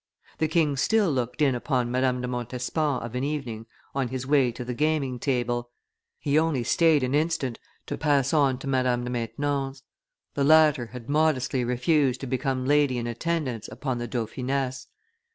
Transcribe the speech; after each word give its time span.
The 0.39 0.47
king 0.47 0.77
still 0.77 1.11
looked 1.11 1.43
in 1.43 1.53
upon 1.53 1.91
Madame 1.91 2.21
de 2.21 2.27
Montespan 2.27 3.03
of 3.03 3.13
an 3.13 3.23
evening 3.23 3.67
on 3.93 4.07
his 4.07 4.25
way 4.25 4.51
to 4.51 4.65
the 4.65 4.73
gaming 4.73 5.19
table; 5.19 5.69
he 6.17 6.39
only 6.39 6.63
staid 6.63 7.03
an 7.03 7.13
instant, 7.13 7.59
to 7.85 7.99
pass 7.99 8.33
on 8.33 8.57
to 8.57 8.67
Madame 8.67 9.03
de 9.03 9.11
Maintenon's; 9.11 9.83
the 10.33 10.43
latter 10.43 10.87
had 10.87 11.07
modestly 11.07 11.63
refused 11.63 12.19
to 12.21 12.25
become 12.25 12.65
lady 12.65 12.97
in 12.97 13.05
attendance 13.05 13.67
upon 13.67 13.99
the 13.99 14.07
dauphiness. 14.07 14.87